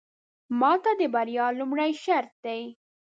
[0.59, 2.61] ماته د بريا لومړې شرط دی.